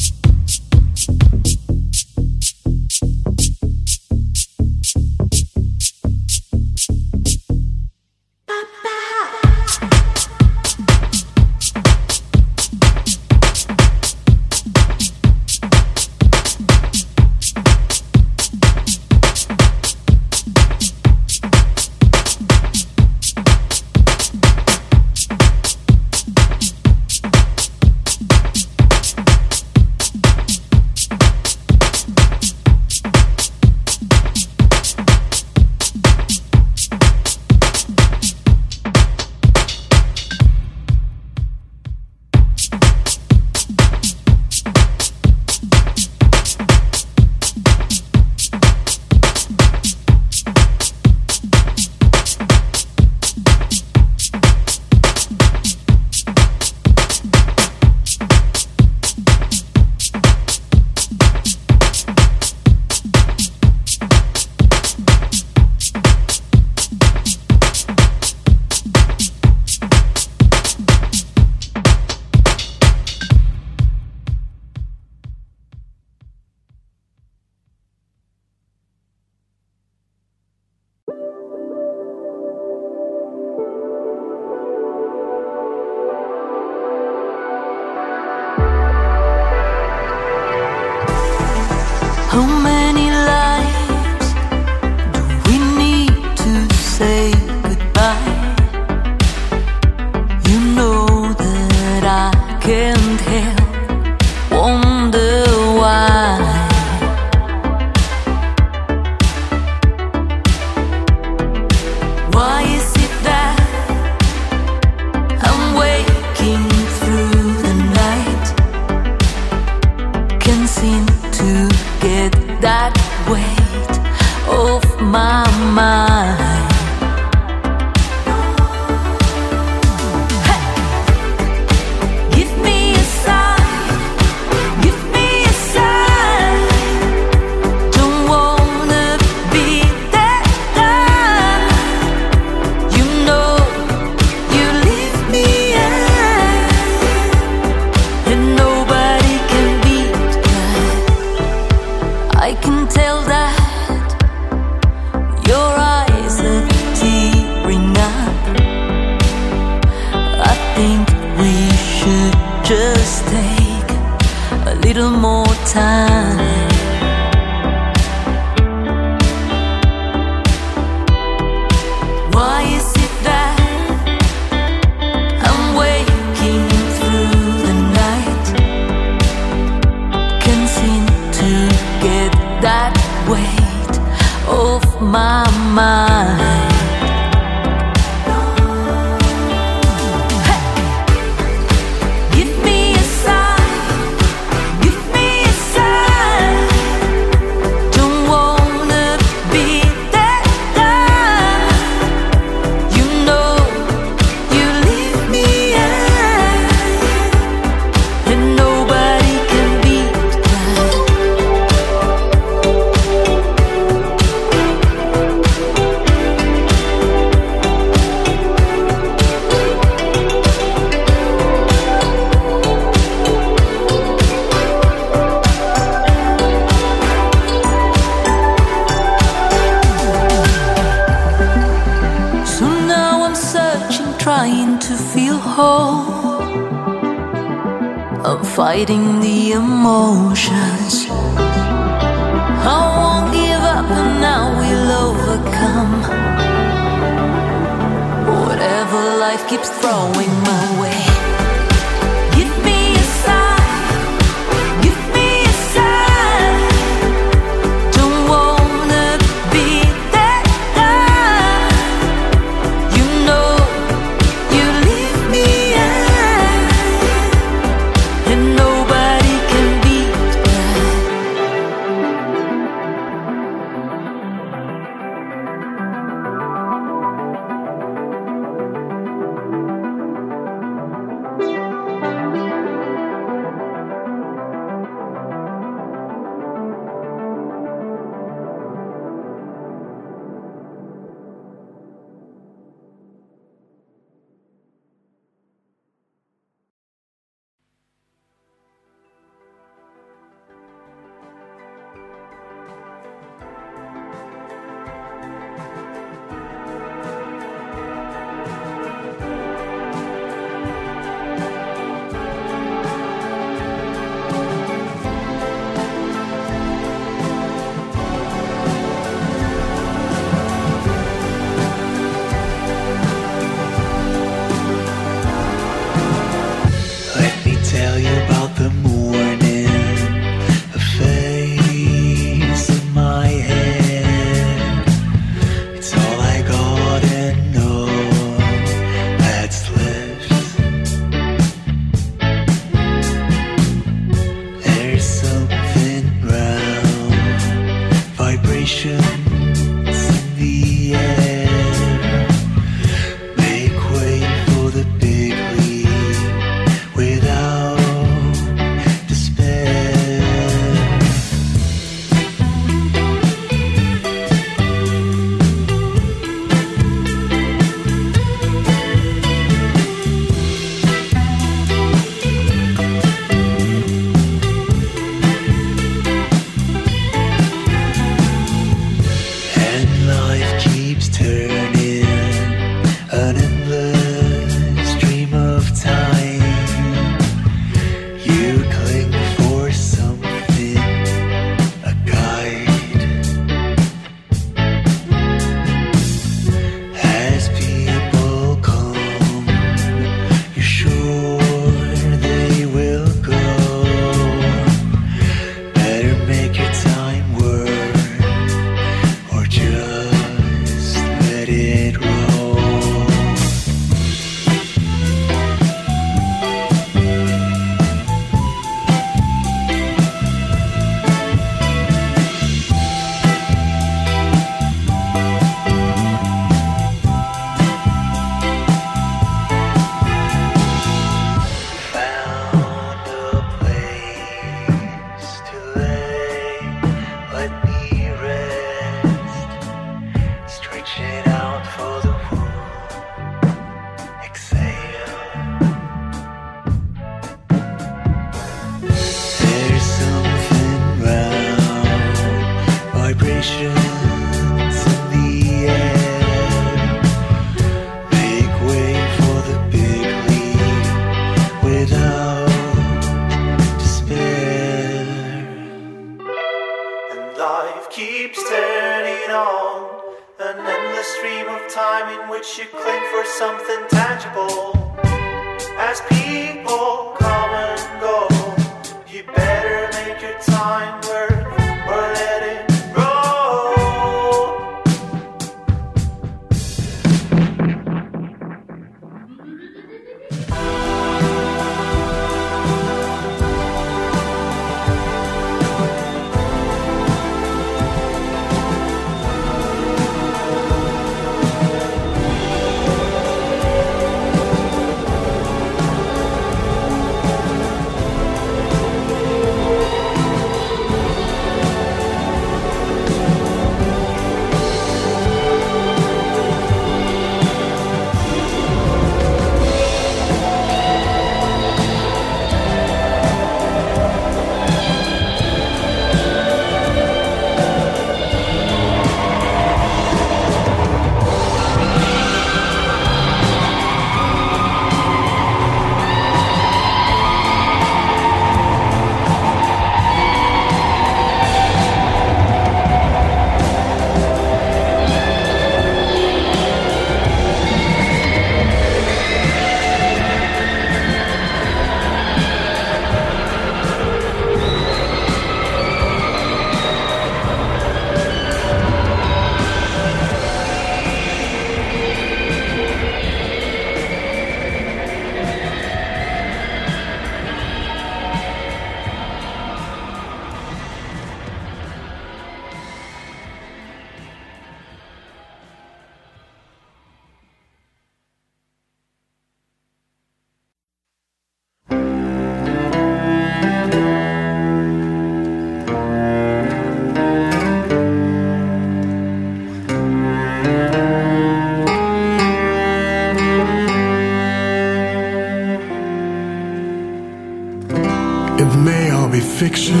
all 599.73 600.00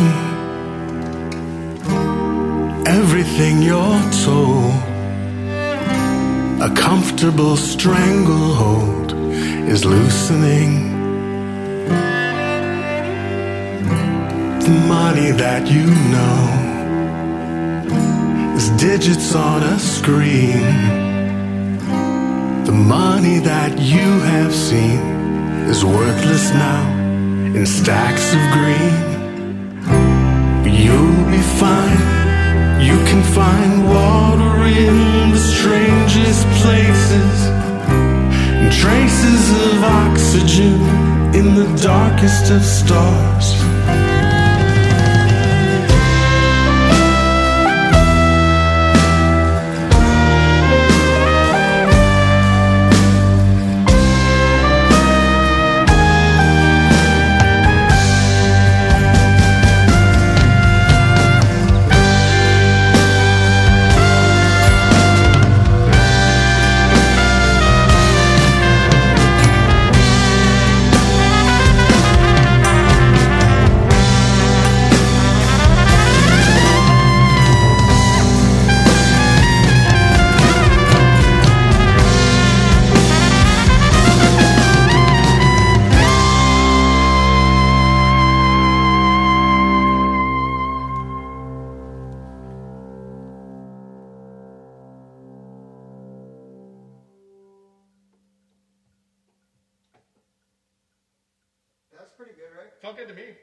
pretty 102.21 102.37
good, 102.37 102.53
right? 102.55 102.69
Felt 102.83 102.97
good 102.97 103.07
to 103.07 103.15
me. 103.15 103.33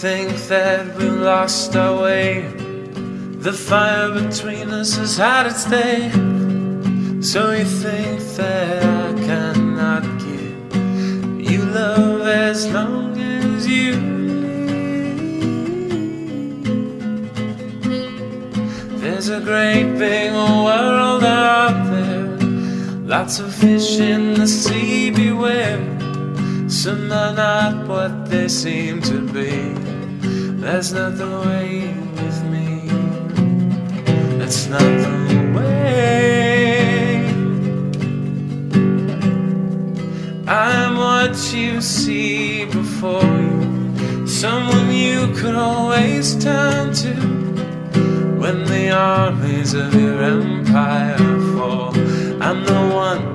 Think 0.00 0.36
that 0.46 0.94
we 0.96 1.10
lost 1.10 1.74
our 1.74 2.02
way? 2.02 2.42
The 3.40 3.52
fire 3.52 4.12
between 4.12 4.70
us 4.70 4.96
has 4.96 5.16
had 5.16 5.46
its 5.46 5.64
day. 5.64 6.08
So 7.20 7.50
you 7.50 7.64
think 7.64 8.20
that 8.36 8.84
I 8.84 9.12
cannot 9.26 10.04
give 10.20 11.50
you 11.50 11.64
love 11.64 12.28
as 12.28 12.72
long 12.72 13.18
as 13.18 13.66
you? 13.66 13.94
There's 19.00 19.30
a 19.30 19.40
great 19.40 19.98
big 19.98 20.30
world 20.32 21.24
out 21.24 21.90
there, 21.90 22.28
lots 23.04 23.40
of 23.40 23.52
fish 23.52 23.98
in 23.98 24.34
the 24.34 24.46
sea. 24.46 25.10
Beware, 25.10 25.80
some 26.70 27.10
are 27.10 27.34
not 27.34 27.88
what 27.88 28.30
they 28.30 28.46
seem 28.46 29.02
to 29.02 29.26
be. 29.32 29.77
That's 30.70 30.92
not 30.92 31.16
the 31.16 31.30
way 31.48 31.94
with 32.20 32.44
me. 32.52 32.82
That's 34.38 34.66
not 34.66 34.80
the 34.82 35.16
way. 35.56 37.24
I'm 40.46 40.98
what 40.98 41.54
you 41.54 41.80
see 41.80 42.66
before 42.66 43.24
you, 43.24 44.26
someone 44.26 44.90
you 44.90 45.32
could 45.32 45.54
always 45.54 46.36
turn 46.36 46.92
to 46.96 47.14
when 48.38 48.66
the 48.66 48.90
armies 48.90 49.72
of 49.72 49.94
your 49.94 50.22
empire 50.22 51.16
fall. 51.56 51.96
I'm 52.42 52.62
the 52.66 52.82
one 52.94 53.27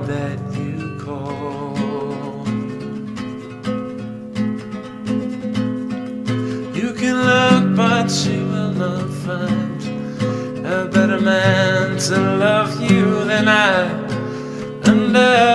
man 11.44 11.98
to 11.98 12.16
love 12.44 12.72
you 12.90 13.24
than 13.24 13.48
I 13.48 13.70
under 14.90 15.53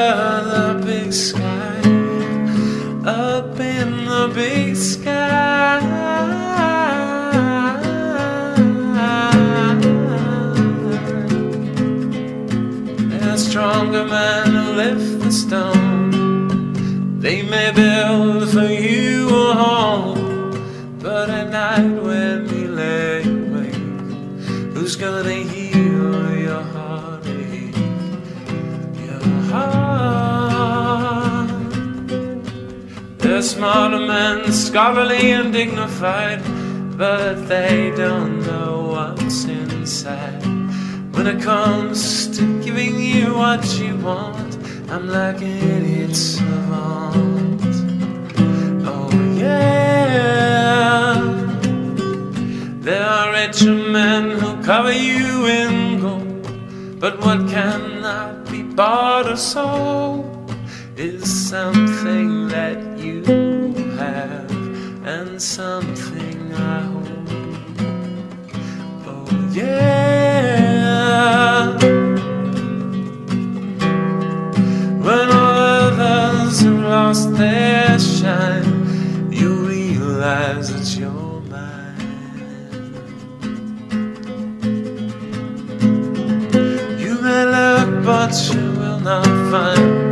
They're 33.39 33.47
smarter 33.47 34.05
men, 34.05 34.51
scholarly 34.51 35.31
and 35.31 35.53
dignified, 35.53 36.41
but 36.97 37.35
they 37.47 37.89
don't 37.95 38.45
know 38.45 38.89
what's 38.91 39.45
inside. 39.45 40.43
When 41.15 41.25
it 41.25 41.41
comes 41.41 42.27
to 42.37 42.61
giving 42.61 42.99
you 42.99 43.35
what 43.35 43.63
you 43.79 43.95
want, 43.95 44.57
I'm 44.91 45.07
like 45.07 45.37
an 45.41 45.57
idiot 45.77 46.17
savant. 46.17 47.61
Oh 48.85 49.09
yeah. 49.37 51.13
There 52.81 53.05
are 53.05 53.31
richer 53.31 53.73
men 53.73 54.31
who 54.37 54.61
cover 54.63 54.91
you 54.91 55.45
in 55.45 56.01
gold, 56.01 56.99
but 56.99 57.21
what 57.21 57.47
cannot 57.47 58.51
be 58.51 58.63
bought 58.63 59.31
or 59.31 59.37
sold 59.37 60.53
is 60.97 61.49
something 61.49 62.49
that 62.49 62.98
and 65.09 65.41
something 65.41 66.53
I 66.53 66.81
hold. 66.81 67.07
Oh 69.07 69.49
yeah. 69.51 70.45
When 75.05 75.27
all 75.41 75.57
others 75.81 76.61
have 76.61 76.81
lost 76.95 77.33
their 77.37 77.97
shine, 77.97 79.31
you 79.31 79.49
realize 79.65 80.67
that 80.73 80.87
you're 80.99 81.41
mine. 81.53 82.93
You 87.03 87.13
may 87.25 87.45
look, 87.55 87.89
but 88.05 88.33
you 88.53 88.65
will 88.79 88.99
not 88.99 89.25
find 89.51 90.08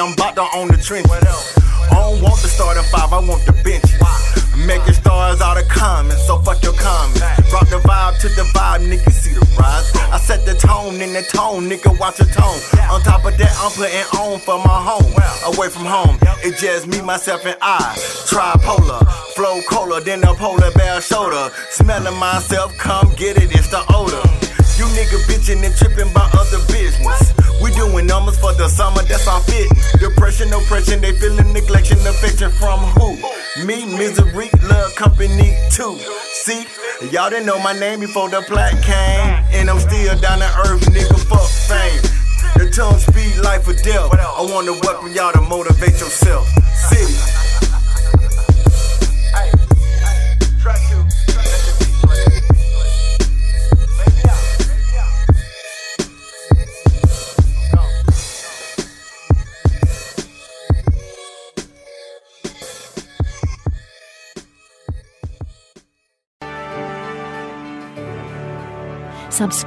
I'm 0.00 0.12
about 0.12 0.34
to 0.36 0.46
own 0.54 0.68
the 0.68 0.76
trench. 0.76 1.06
I 1.10 1.94
don't 1.94 2.22
want 2.22 2.40
the 2.40 2.48
starting 2.48 2.82
five, 2.84 3.12
I 3.12 3.20
want 3.20 3.44
the 3.44 3.52
bench. 3.64 3.84
Making 4.56 4.94
stars 4.94 5.40
out 5.40 5.60
of 5.60 5.66
comments, 5.68 6.26
so 6.26 6.38
fuck 6.38 6.62
your 6.62 6.74
comments. 6.74 7.20
Brought 7.50 7.68
the 7.68 7.80
vibe 7.82 8.20
to 8.20 8.28
the 8.28 8.42
vibe, 8.54 8.86
nigga, 8.86 9.10
see 9.10 9.32
the 9.32 9.40
rise. 9.58 9.90
I 10.12 10.18
set 10.18 10.44
the 10.44 10.54
tone 10.54 11.00
in 11.00 11.12
the 11.12 11.22
tone, 11.22 11.68
nigga, 11.68 11.98
watch 11.98 12.18
the 12.18 12.26
tone. 12.26 12.60
On 12.92 13.00
top 13.02 13.24
of 13.24 13.36
that, 13.38 13.52
I'm 13.58 13.72
putting 13.72 14.06
on 14.20 14.38
for 14.40 14.58
my 14.58 14.78
home. 14.80 15.12
Away 15.54 15.68
from 15.68 15.84
home, 15.84 16.18
it's 16.44 16.60
just 16.60 16.86
me, 16.86 17.00
myself, 17.02 17.44
and 17.44 17.56
y'all 37.22 37.30
didn't 37.30 37.46
know 37.46 37.58
my 37.60 37.72
name 37.72 38.00
before 38.00 38.28
the 38.28 38.42
plaque 38.48 38.82
came. 38.82 39.44
And 39.52 39.70
I'm 39.70 39.78
still 39.78 40.18
down 40.18 40.40
to 40.40 40.50
earth, 40.66 40.82
nigga, 40.90 41.16
fuck 41.30 41.46
fame. 41.70 42.02
The 42.56 42.68
tongue 42.68 42.98
speed, 42.98 43.38
life 43.44 43.68
or 43.68 43.74
death. 43.74 44.10
I 44.12 44.42
want 44.42 44.66
to 44.66 44.72
welcome 44.82 45.12
y'all 45.12 45.32
to 45.32 45.40
motivate 45.40 46.00
yourself. 46.00 46.51